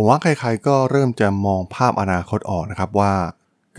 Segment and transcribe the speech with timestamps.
[0.00, 3.14] ผมว่าใครๆก็เริ่มจะมองภาพอนาคตออกนะครับว่า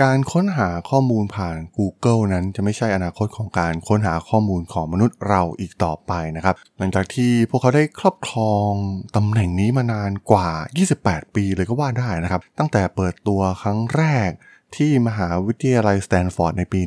[0.02, 8.72] การค้นหาข้อมูลผ่าน Google นั้นจะไม่ใช่อนาคตของการค้นหาข้อมูลของมนุษย์เราอีกต่อไปนะครับ หลังจากที่พวกเขาได้ครอบครอง
[9.16, 10.50] ตำแหน่งนี้มานานกว่า
[10.94, 14.30] 28 ปีเลยก็ว่าได้นะครับ ตั้งแต่เปิดตัวครั้งแรก
[14.76, 16.82] ที่มหาวิทยาลัยสแตนฟอร์ดในปี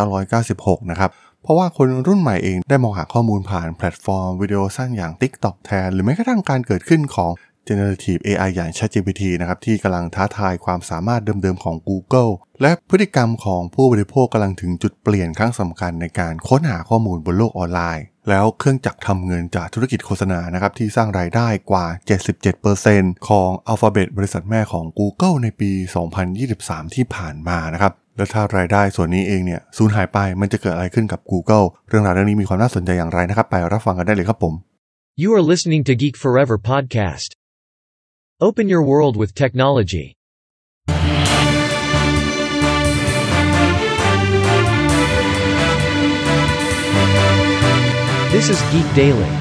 [0.00, 1.10] 1996 นะครับ
[1.42, 7.30] เพราะว่าคนรุ่นใหม่เองได้มองหาข้อมูลผ่านแพลตฟอร์มวิดีโอสั้นอย่าง TikTok แทน หรือแม้กระทั่งการเกิดขึ้นของ
[7.68, 12.32] Generative AI อย่าง ChatGPT นะครับที่กำลังท้าทายความสามารถเดิมๆของ Google
[12.62, 21.86] และพฤติกรรมของผู้บริโภคกำลังถึงจุดเปลี่ยนครั้งสำคัญในการค้นหาข้อมูลบนโลกออนไลน์ แล้วเครื่องจักรทำเงินจากธุรกิจโฆษณานะครับที่สร้างรายได้กว่า
[22.56, 25.70] 77%ของ Alphabet บริษัทแม่ของ Google ในปี
[26.34, 34.54] 2023 ที่ผ่านมานะครับแล้วถ้ารายได้ส่วนนี้เองเนี่ยสูญหายไปมันจะเกิดอะไรขึ้นกับ Google เรื่องราวเรื่องนี้มีความน่าสนใจอย่างไรนะครับ ไปรับฟังกันได้เลยครับผม
[35.22, 37.37] You are listening to Geek Forever podcast.
[38.47, 40.07] Open your world with technology.
[48.33, 49.31] This is Geek Daily.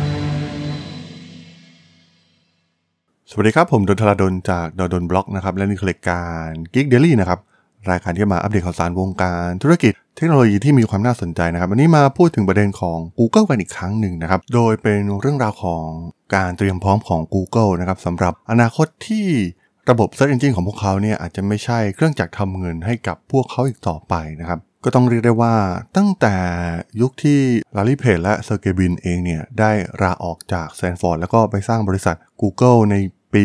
[3.31, 7.39] สวัสดีครับ ผมดนทราดนจากดนบล็อกนะครับ และนี่คือรายการ Geek Daily นะครับ
[7.92, 15.84] รายการที่มาอัปเดตข่าวสารวงการธุรกิจเทคโนโลยีที่มีความน่าสนใจนะครับ วันนี้มาพูดถึงประเด็นของ Google กันอีกครั้งหนึ่งนะครับ โดยเป็นเรื่องราวของ
[16.36, 19.28] การเตรียมพร้อมของ Google นะครับสำหรับอนาคตที่
[19.90, 25.56] ระบบ Search Engine ของพวกเขาเนี่ยอาจจะไม่ใช่เครื่องจักรทำเงินให้กับพวกเขาอีกต่อไปนะครับก็ต้องเรียกได้ว่า
[25.98, 26.36] ตั้งแต่
[27.02, 27.40] ยุคที่
[27.76, 29.72] ลารีเพจและเซอร์เกย์บินเองเนี่ยได้
[30.02, 32.96] ลาออกจากสแตนฟอร์ดแล้วก็ไปสร้างบริษัท Google ใน
[33.34, 33.44] ปี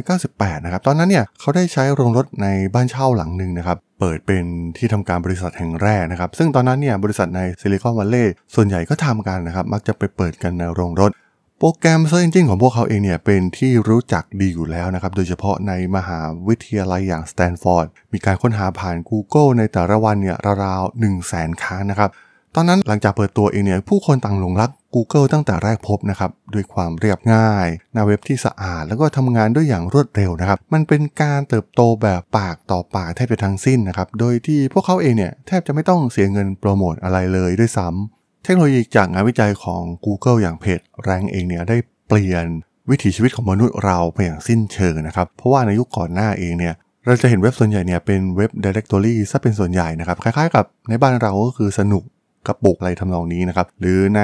[0.00, 4.44] 1998 นะครับ ตอนนั้นเนี่ยเขาได้ใช้โรงรถในบ้านเช่าหลังหนึ่งนะครับ เปิดเป็น
[4.76, 11.10] ที่ทำการบริษัทแห่งแรกนะครับ ซึ่งตอนนั้นเนี่ยบริษัทในซิลิคอนวัลเลย์ส่วนใหญ่ก็ทำกันนะครับ มักจะไปเปิดกันในโรงรถ
[11.58, 22.10] โปรแกรม Search Engine ของพวกเขาเองเนี่ยเป็นที่รู้จักดีอยู่แล้วนะครับ โดยเฉพาะในมหาวิทยาลัยอย่างสแตนฟอร์ดมีการค้นหาผ่าน Google ในแต่ละวันเนี่ยราวๆ1 0 0 0 0แสนครั้งนะครับ
[22.54, 41.76] ตอนนั้นหลังจากเปิดตัวเองเนี่ยผู้คนต่างหลงรัก Google ตั้งแต่แรกพบนะครับด้วยความเรียบง่าย หน้าเว็บที่สะอาด แล้วก็ทำงานด้วยอย่างรวดเร็วนะครับ มันเป็นการเติบโตแบบปากต่อปากแทบจะทั้งสิ้นนะครับ โดยที่พวกเขาเองเนี่ยแทบจะไม่ต้องเสียเงินโปรโมทอะไรเลยด้วยซ้ำเทคโนโลยีจากงานวิจัยของ Google อย่างเพจแรงเองเนี่ยได้
[42.08, 42.46] เปลี่ยน
[42.90, 46.74] วิถีชีวิตของมนุษย์เราไปอย่างสิ้นเชิงนะครับ เพราะว่าในยุคก่อนหน้าเองเนี่ย
[47.06, 52.02] เราจะเห็นเว็บส่วนใหญ่เนี่ยเป็นเว็บ directory ซะเป็นส่วนใหญ่นะครับ คล้ายๆกับในบ้านเราก็คือสนุก
[52.46, 54.22] กระปุกอะไรทำนองนี้นะครับ หรือใน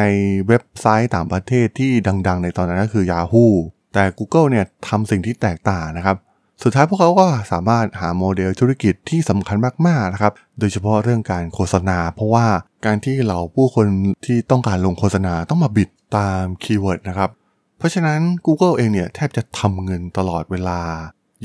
[0.49, 1.91] เว็บไซต์ต่างประเทศที่
[2.29, 3.47] ดัง ๆ ในตอนนั้นก็คือ Yahoo
[3.95, 6.17] แต่ Google เนี่ยทำสิ่งที่แตกต่างนะครับ
[6.63, 9.57] สุดท้ายพวกเขาก็สามารถหาโมเดลธุรกิจที่สำคัญ
[9.87, 12.47] มากๆนะครับ โดยเฉพาะเรื่องการโฆษณา เพราะว่า
[12.87, 13.87] การที่เราผู้คน
[14.27, 17.31] ที่ต้องการลงโฆษณาต้องมาบิดตามคีย์เวิร์ดนะครับ
[17.79, 20.81] เพราะฉะนั้น Google เองเนี่ยแทบจะทำเงินตลอดเวลา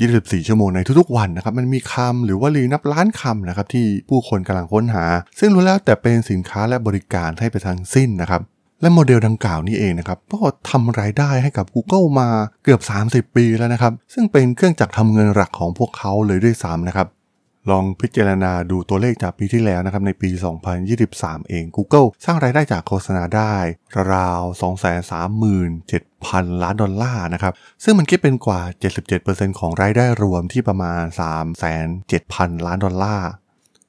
[0.00, 5.04] 24 ชั่วโมงในทุกๆวันนะครับมันมีคำหรือว่าลีนับล้านคำนะครับที่ผู้คนกำลังค้นหา
[5.40, 8.42] ซึ่งรู้แล้วแต่เป็นสินค้าและบริการให้ไปทั้งสิ้นนะครับ
[8.80, 10.38] และโมเดลดังกล่าวนี้เองนะครับก็
[10.70, 12.28] ทำรายได้ให้กับ Google มา
[12.64, 12.80] เกือบ
[13.28, 17.06] 30 ปีแล้วนะครับ ซึ่งเป็นเครื่องจักรทำเงินหลักของพวกเขาเลยด้วยซ้ำนะครับ
[17.70, 20.30] ลองพิจารณาดูตัวเลขจากปีที่แล้วนะครับในปี
[20.88, 23.54] 2023 เอง Google สร้างรายได้จากโฆษณาได้
[24.12, 24.40] ราว
[25.30, 27.52] 237,000 ล้านดอลลาร์นะครับ
[27.84, 28.60] ซึ่งมันคิดเป็นกว่า
[29.10, 31.02] 77%ของรายได้รวมที่ประมาณ
[31.84, 33.30] 307,000 ล้านดอลลาร์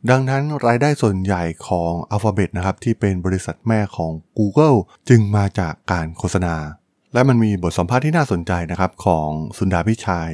[0.09, 4.78] ดังนั้นรายได้ส่วนใหญ่ของ Alphabet นะครับที่เป็นบริษัทแม่ของ Google
[5.09, 6.56] จึงมาจากการโฆษณา
[7.13, 10.34] และมันมีบทสัมภาษณ์ที่น่าสนใจนะครับของสุนดาพิชัย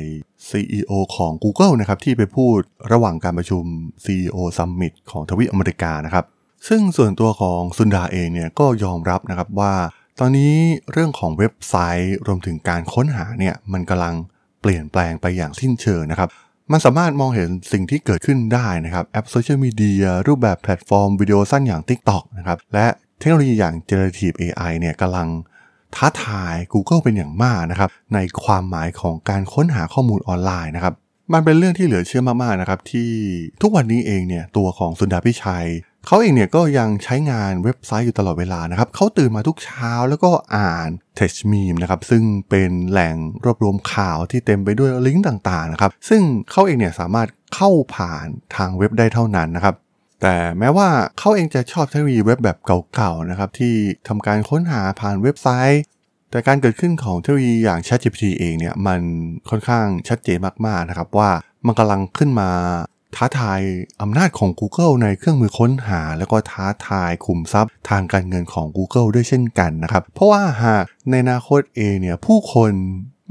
[0.50, 2.58] CEO ของ Google นะครับที่ไปพูด
[2.92, 3.64] ระหว่างการประชุม
[4.06, 6.26] CEO Summit ของทวีปอเมริกานะครับ
[6.68, 9.74] ซึ่งส่วนตัวของสุนดาเองเนี่ยก็ยอมรับนะครับว่า
[10.20, 10.54] ตอนนี้
[10.92, 14.16] เรื่องของเว็บไซต์รวมถึงการค้นหาเนี่ยมันกำลัง
[14.62, 16.30] เปลี่ยนแปลงไปอย่างสิ้นเชิงนะครับ
[16.72, 22.86] มันสามารถมองเห็นสิ่งที่เกิดขึ้นได้นะครับแอปโซเชียลมีเดียรูปแบบแพลตฟอร์มวิดีโอสั้นอย่าง TikTok นะครับและ
[23.20, 25.28] เทคโนโลยีอย่าง Generative AI เนี่ยกำลัง
[25.96, 30.94] ท้าทาย Google เป็นอย่างมากนะครับในความหมายของการค้นหาข้อมูลออนไลน์นะครับ
[31.34, 33.12] มันเป็นเรื่องที่เหลือเชื่อมากๆนะครับที่
[33.62, 35.68] ทุกวันนี้เองเนี่ยตัวของสุนดาพิชัย
[36.08, 46.22] เขาเองเนี่ยก็ยังใช้งานเว็บไซต์อยู่ตลอดเวลานะครับเขาตื่นมาทุกเช้าแล้วก็อ่าน t e c h m e m นะครับซึ่งเป็นแหล่งรวบรวมข่าวที่เต็มไปด้วยลิงก์ต่างๆนะครับซึ่ง
[46.52, 49.76] เขาเองเนี่ยสามารถเข้าผ่านทางเว็บได้เท่านั้นนะครับ
[50.22, 52.58] แต่แม้ว่าเขาเองจะชอบเทคโนโลยีเว็บแบบ
[52.96, 53.76] เก่าๆนะครับที่
[54.08, 55.84] ทำการค้นหาผ่านเว็บไซต์
[56.32, 59.02] แต่การเกิดขึ้นของเทคโนโลยีอย่าง ChatGPT เองเนี่ยมัน
[59.50, 61.30] ค่อนข้างชัดเจนมากๆนะครับว่า
[61.66, 62.50] มันกำลังขึ้นมา
[63.16, 63.62] ท้าทาย
[64.02, 72.72] อำนาจของ Google ในเครื่องมือค้นหา แล้วก็ท้าทายขุมทรัพย์ ทางการเงินของ Google ด้วยเช่นกันนะครับ เพราะว่าหากในอนาคตเองเนี่ยผู้คน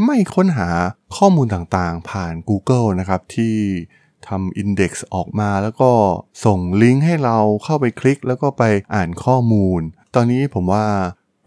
[0.04, 0.68] ไม่ค้นหา
[1.16, 3.56] ข้อมูลต่างๆ ผ่าน Google นะครับที่
[4.28, 5.90] ทำ Index ออกมาแล้วก็
[6.44, 8.62] ส่งลิงก์ให้เราเข้าไปคลิก แล้วก็ไป
[8.94, 9.80] อ่านข้อมูล
[10.14, 10.84] ตอนนี้ผมว่า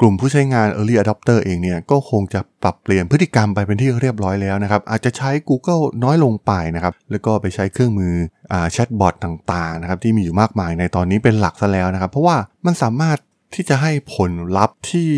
[0.03, 8.13] กลุ่มผู้ใช้งาน Early Adopter เองเนี่ย ก็คงจะปรับเปลี่ยนพฤติกรรมไปเป็นที่เรียบร้อยแล้วนะครับ อาจจะใช้ Google น้อยลงไปนะครับ แล้วก็ไปใช้เครื่องมือ
[8.71, 13.17] แชทบอทต่างๆนะครับที่มีอยู่มากมายในตอนนี้เป็นหลักซะแล้วนะครับ เพราะว่ามันสามารถ
[13.55, 15.11] ที่จะให้ผลลัพธ์ที่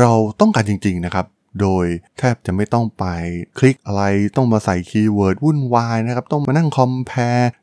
[0.00, 1.26] เราต้องการจริง ๆ นะครับ
[1.60, 1.86] โดย
[2.18, 3.04] แทบจะไม่ต้องไป
[3.58, 4.02] คลิกอะไร
[4.36, 7.20] ต้องมาใส่ keyword วุ่นวายนะครับ ต้องมานั่ง compare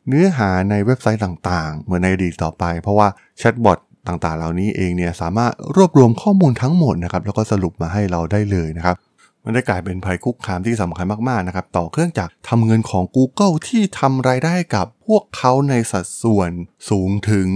[0.08, 3.08] เนื้อหาในเว็บไซต์ต่างๆ เหมือนในอดีตต่อไป เพราะว่า
[3.38, 8.98] แชทบอทต่างๆ เหล่านี้เองเนี่ยสามารถรวบรวมข้อมูลทั้งหมดนะครับแล้วก็สรุปมาให้เราได้เลยนะครับ
[9.44, 16.52] มันได้กลายเป็นภัยคุกคามที่สำคัญมากๆนะครับต่อเครื่องจักรทำเงินของ Google ที่ทำรายได้กับพวกเขาในสัดส่วน
[16.90, 17.48] สูงถึง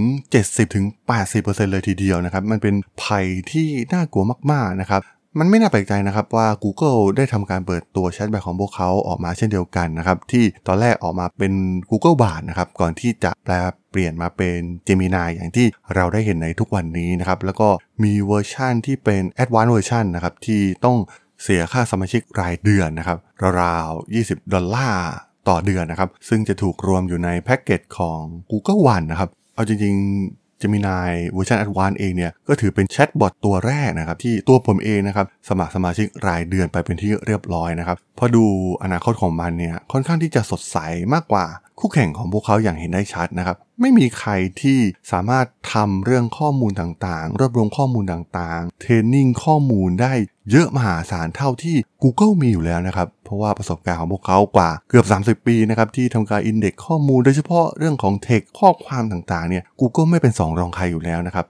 [0.62, 5.02] 70-80%เลยทีเดียวนะครับ มันเป็นภัยที่น่ากลัวมากๆนะครับ
[5.38, 11.52] มันไม่น่าแปลกใจนะครับว่า Google ได้ทำการเปิดตัวแชทบอทของพวกเขาออกมาเช่นเดียวกันนะครับ ที่ตอนแรกออกมาเป็น
[11.90, 13.52] Google Bard นะครับ ก่อนที่จะแปร
[13.90, 17.68] เปลี่ยนมาเป็น Gemini อย่างที่เราได้เห็นในทุกวันนี้นะครับ แล้วก็
[18.02, 20.96] มีเวอร์ชันที่เป็น Advanced Version นะครับ ที่ต้อง
[21.42, 23.18] เสียค่าสมาชิกรายเดือนนะครับ
[23.60, 25.10] ราวๆ20 ดอลลาร์
[25.48, 28.20] ต่อเดือนนะครับ ซึ่งจะถูกรวมอยู่ในแพ็กเกจของ
[28.50, 38.44] Google One นะครับ เอาจริงๆ Gemini เวอร์ชัน Advanced เองเนี่ยก็ถือเป็นแชทบอทตัวแรกนะครับที่ตัวผมเองนะครับสมัครสมาชิกรายเดือนไปเป็นที่เรียบร้อยนะครับพอดู
[38.82, 40.76] อนาคตของมันเนี่ยค่อนข้างที่จะสดใส
[41.14, 41.46] มากกว่า
[41.80, 44.30] คู่แข่งของพวกเขาอย่างเห็นได้ชัดนะครับไม่มีใคร
[44.60, 44.78] ที่
[45.12, 50.12] สามารถทำเรื่องข้อมูลต่างๆ รวบรวมข้อมูลต่างๆ training ข้อมูลได้
[50.50, 55.06] เยอะมหาศาลเท่าที่ Google มีอยู่แล้วนะครับ เพราะว่าประสบการณ์ของพวกเขากว่าเกือบ
[55.42, 61.46] 30 ปีนะครับที่ทำการอินเด็กข้อมูลโดยเฉพาะเรื่องของเทคข้อความต่างๆเนี่ย Google ไม่เป็นสองรองใครอยู่แล้วนะครับ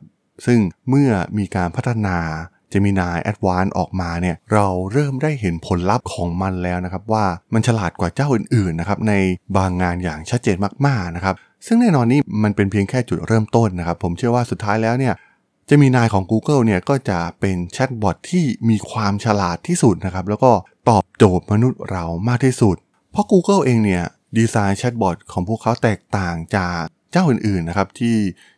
[0.46, 0.58] ซึ่ง
[0.88, 2.19] เมื่อมีการพัฒนา
[2.72, 7.24] Gemini Advanced ออกมาเนี่ยเราเริ่มได้เห็นผลลัพธ์ของมันแล้วนะครับ ว่า
[7.54, 9.14] มันฉลาดกว่าเจ้าอื่นๆนะครับใน
[9.56, 11.34] บางงานอย่างชัดเจนมากๆนะครับ
[11.67, 15.14] ซึ่งแน่นอนนี่มันเป็นเพียงแค่จุดเริ่มต้นนะครับ ผมเชื่อว่าสุดท้ายแล้วเนี่ย
[15.69, 20.53] จะมีนายของ Google เนี่ยก็จะเป็นแชทบอทที่มีความฉลาดที่สุดนะครับ แล้วก็
[20.88, 22.76] ตอบโจทย์มนุษย์เรามากที่สุด
[23.12, 24.05] เพราะ Google เองเนี่ย
[24.38, 26.81] ดีไซน์แชทบอทของพวกเขาแตกต่างจาก
[27.12, 28.17] เจ้าอื่นๆนะครับที่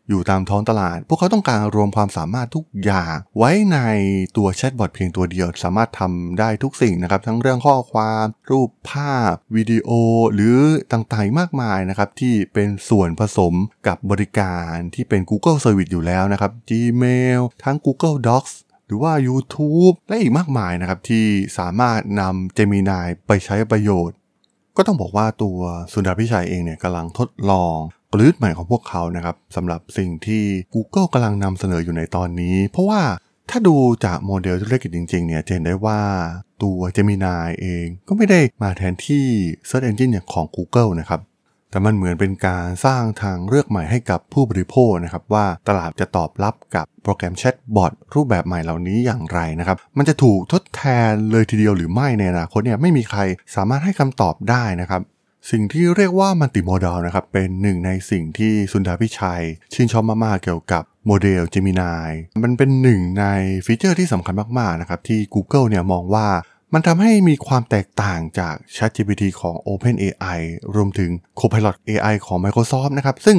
[0.09, 3.79] อยู่ตามท้องตลาด พวกเขาต้องการรวมความสามารถทุกอย่าง ไว้ใน
[4.37, 9.89] ตัวแชทบอทเพียงตัวเดียว สามารถทำได้ทุกสิ่งนะครับ ทั้งเรื่องข้อความ รูปภาพ วิดีโอ
[10.35, 10.59] หรือ
[10.93, 13.55] ต่างๆมากมายนะครับ ที่เป็นส่วนผสม
[13.87, 18.53] กับบริการที่เป็น Google Service อยู่แล้วนะครับ Gmail ทั้ง Google Docs
[18.87, 21.27] หรือว่า YouTube และอีกมากมายนะครับ ที่
[21.59, 24.17] สามารถนำ Gemini ไปใช้ประโยชน์
[24.77, 25.59] ก็ต้องบอกว่าตัว
[25.93, 27.77] สุนดาพิชัยเองเนี่ยกำลังทดลอง
[28.19, 30.43] ลยุทธ์ใหม่ของพวกเขานะครับสำหรับสิ่งที่
[30.75, 33.03] Google กำลังนำเสนออยู่ในตอนนี้ เพราะว่า
[33.51, 36.01] ถ้าดูจากโมเดลธุรกิจจริงๆเนี่ยจะเห็นได้ว่า
[36.63, 39.27] ตัว Gemini เองก็ไม่ได้มาแทนที่
[39.69, 41.21] Search Engine อย่างของ Google นะครับ
[41.71, 53.21] แต่มันเหมือนเป็นการสร้างทางเลือกใหม่ให้กับผู้บริโภคนะครับว่าตลาดจะตอบรับกับโปรแกรมแชทบอทรูปแบบใหม่เหล่านี้อย่างไรนะครับ มันจะถูกทดแทนเลยทีเดียวหรือไม่ในอนาคตเนี่ยไม่มีใคร
[53.55, 55.01] สามารถให้คำตอบได้นะครับ
[55.51, 59.45] สิ่งที่เรียกว่ามัลติโมด a ลนะครับ เป็นหนึ่งในสิ่งที่สุนทรพิชัย
[59.75, 62.07] ชื่นชอบมากๆเกี่ยวกับโมเดล Gemini
[62.43, 63.25] มันเป็นหนึ่งใน
[63.67, 66.27] ฟีเจอร์ที่สำคัญมากๆนะครับที่ Google เนี่ยมองว่า
[66.75, 70.39] มันทำให้มีความแตกต่างจาก ChatGPT ของ OpenAI
[70.75, 73.37] รวมถึง Copilot AI ของ Microsoft นะครับซึ่ง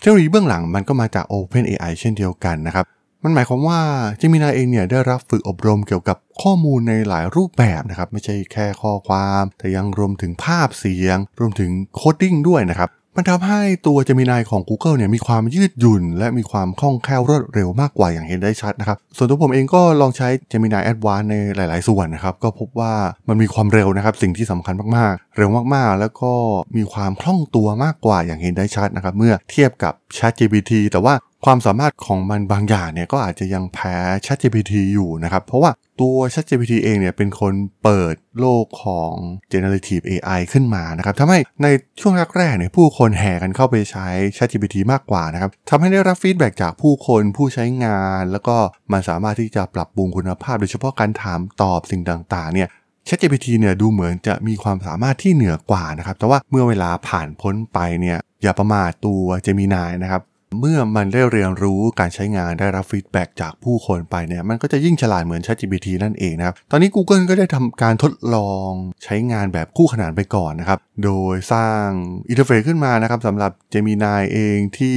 [0.00, 2.84] เทคโนโลยีเบื้องหลังมันก็มาจาก OpenAI เช่นเดียวกันนะครับ
[3.24, 3.80] มันหมายความว่า
[4.20, 21.28] Gemini เองเนี่ยได้รับฝึกอบรมเกี่ยวกับ ข้อมูลในหลายรูปแบบนะครับไม่ใช่แค่ข้อความ แต่ยังรวมถึงภาพเสียง รวมถึง coding ด้วยนะครับมันทำให้ตัว Gemini ของ Google เนี่ยมีความยืดหยุ่น และมีความคล่องแคล่วรวดเร็วมากกว่าอย่างเห็นได้ชัดนะครับ ส่วนตัวผมเองก็ลองใช้ Gemini Advanced
[21.30, 22.94] ในหลาย ๆ ส่วนนะครับ ก็พบว่า
[23.28, 26.32] มันมีความเร็วนะครับ สิ่งที่สำคัญมาก ๆ เร็วมาก ๆ แล้วก็
[26.76, 31.14] มีความคล่องตัวมากกว่าอย่างเห็นได้ชัดนะครับ เมื่อเทียบกับ ChatGPT แต่ว่า
[31.44, 33.94] ความสามารถของมันบางอย่างเนี่ยก็อาจจะยังแพ้
[34.26, 39.14] ChatGPT อยู่นะครับ เพราะว่า ตัว ChatGPT เองเนี่ยเป็นคนเปิดโลกของ
[39.52, 41.66] generative AI ขึ้นมานะครับทำให้ใน
[42.00, 48.56] ช่วงแรกๆเนี่ยผู้คนแห่กันเข้าไปใช้ ChatGPT มากกว่านะครับทำให้ได้รับฟีดแบ็จากผู้คนผู้ใช้งาน แล้วก็
[48.92, 52.68] มันสามารถที่จะปรับปรุงคุณภาพ โดยเฉพาะการถามตอบสิ่งต่างๆเนี่ย
[53.08, 60.22] ChatGPT เนี่ยดูเหมือนจะมีความสามารถที่เหนือกว่านะครับแต่ว่าเมื่อเวลาผ่านพ้นไปเนี่ยอย่าประมาทตัว Gemini นะครับ
[60.58, 68.70] เมื่อมันได้เรียนรู้การใช้งานได้รับ feedback จากผู้คนไปเนี่ยมันก็จะยิ่งฉลาดเหมือน ChatGPT นั่นเองนะครับ ตอนนี้ Google ก็ได้ทำการทดลอง
[69.04, 71.86] ใช้งานแบบคู่ขนานไปก่อนนะครับ โดยสร้าง
[72.28, 74.96] อินเทอร์เฟซขึ้นมานะครับสำหรับ Gemini เองที่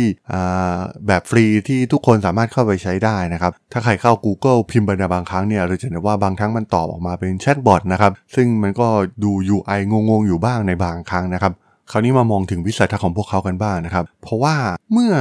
[1.08, 8.88] แบบฟรีที่ทุกคนสามารถเข้าไปใช้ได้นะครับ ถ้าใครเข้า Google พิมพ์ไปในบางครั้งเนี่ยเราจะเห็นว่าบางครั้งมันตอบออกมาเป็นแชทบอทนะครับซึ่งมันก็
[9.24, 11.54] ดู UI งงๆอยู่บ้างในบางครั้งนะครับ
[11.92, 14.56] คราวนี้มามองถึงวิสัยทัศน์ของพวกเขากันบ้างนะครับ เพราะว่า
[14.92, 15.14] เมื่อ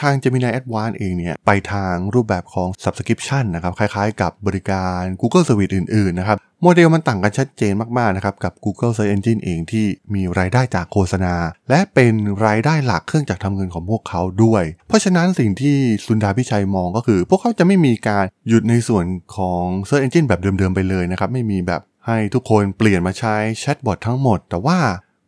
[0.00, 9.12] ทาง Gemini Advanced เองเนี่ย ไปทางรูปแบบของ Subscription นะครับ คล้ายๆกับบริการ Google Service อื่นๆนะครับ โมเดลมันต่างกันชัดเจนมากๆนะครับ กับ Google Search
[9.14, 11.34] Engine เองที่มีรายได้จากโฆษณา
[11.70, 12.14] และเป็น
[12.46, 15.76] รายได้หลักเครื่องจักรทำเงินของพวกเขาด้วย เพราะฉะนั้นสิ่งที่
[16.06, 19.04] สุนดาพิชัยมองก็คือ พวกเขาจะไม่มีการหยุดในส่วน
[19.36, 24.78] ของ Search Engine แบบเดิมๆไปเลยนะครับไม่มีแบบให้ทุกคนเปลี่ยนมาใช้แชทบอททั้งหมด แต่ว่า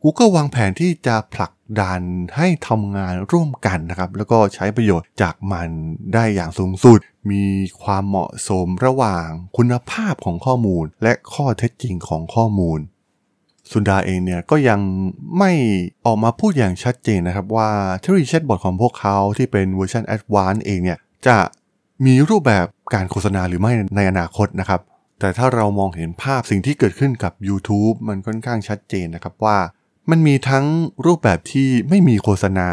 [0.09, 2.01] Google วางแผนที่จะผลักดัน
[2.37, 5.69] ให้ทำงานร่วมกันนะครับ แล้วก็ใช้ประโยชน์จากมัน
[6.15, 6.99] ได้อย่างสูงสุด
[7.31, 7.45] มี
[7.83, 12.79] ความเหมาะสมระหว่างคุณภาพของข้อมูล และข้อเท็จจริงของข้อมูล
[13.73, 14.81] ซุนดาร์เองเนี่ยก็ยัง
[15.39, 15.53] ไม่
[16.07, 21.39] ออกมาพูดอย่างชัดเจนนะครับว่าเทคโนโลยีแชทบอทของพวกเขาที่เป็นเวอร์ชัน Advanced เองเนี่ยจะ
[22.07, 24.81] มีรูปแบบการโฆษณาหรือไม่ในอนาคตนะครับ
[25.21, 29.59] แต่ถ้าเรามองเห็นภาพสิ่งที่เกิดขึ้นกับ YouTube มันค่อนข้างชัดเจนนะครับว่า
[30.11, 30.65] มันมีทั้ง
[31.07, 32.71] รูปแบบที่ไม่มีโฆษณา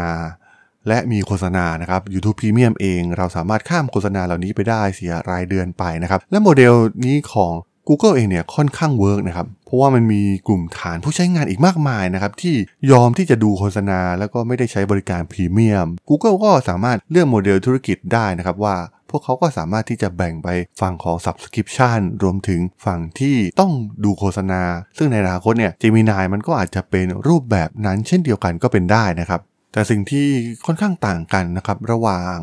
[0.88, 6.74] และมีโฆษณานะครับ YouTube Premium เอง เราสามารถข้ามโฆษณาเหล่านี้ไปได้เสียรายเดือนไปนะครับ และโมเดล
[7.04, 7.52] นี้ของ
[7.88, 12.54] Google เองเนี่ยค่อนข้าง work นะครับ เพราะว่ามันมีกลุ่มฐานผู้ใช้งานอีกมากมายนะครับ ที่
[12.90, 18.76] ยอมที่จะดูโฆษณาแล้วก็ไม่ได้ใช้บริการพรีเมียม Google ก็สามารถเลือกโมเดลธุรกิจได้นะครับว่า
[19.16, 20.48] วกเขาก็สามารถที่จะแบ่งไป
[20.80, 23.72] ฝั่งของ Subscription รวมถึงฝั่งที่ต้อง
[24.04, 24.62] ดูโฆษณา
[24.98, 29.40] ซึ่งในอนาคตเนี่ย Gemini มันก็อาจจะเป็นรูปแบบนั้นเช่นเดียวกันก็เป็นได้นะครับ
[29.74, 30.26] แต่สิ่งที่
[30.66, 32.34] ค่อนข้างต่างกันนะครับ ระหว่าง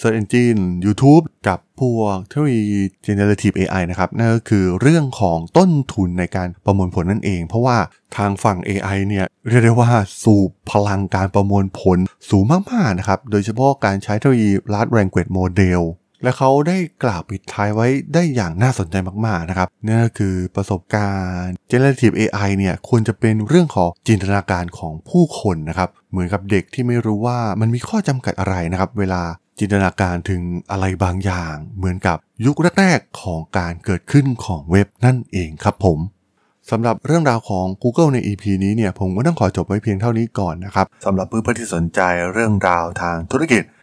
[0.00, 7.78] Search Engine YouTube กับพวกเทคโนโลยี generative AI นะครับ นั่นก็คือเรื่องของต้นทุนในการประมวลผลนั่นเอง เพราะว่า
[8.16, 9.90] ทางฝั่ง AI เนี่ยเรียกได้ว่า
[10.22, 11.98] สูบพลังการประมวลผล
[12.30, 15.80] สูงมาก ๆ นะครับ โดยเฉพาะการใช้เทคโนโลยี large language model
[16.22, 18.96] และเขาได้กล่าวปิดท้ายไว้ได้อย่างน่าสนใจ
[19.26, 21.10] มากๆนะครับนั่นก็คือประสบกา
[21.40, 29.22] รณ์ generative AI เนี่ยควรจะเป็นเรื่องของจินตนาการของผู้คนนะครับเหมือนกับเด็กที่ไม่รู้ว่ามันมีข้อจำกัดอะไรนะครับเวลา
[29.58, 36.00] จินตนาการถึงอะไรบางอย่าง เหมือนกับยุคแรกๆของการเกิดขึ้นของเว็บนั่นเองครับผม
[36.70, 42.00] สำหรับเรื่องราวของ Google ใน EP นี้เนี่ยผมก็ต้องขอจบไว้เพียงเท่านี้ก่อนนะครับสำหรับเพื่อนๆที่สนใจ
[42.32, 43.62] เรื่องราวทางธุรกิจ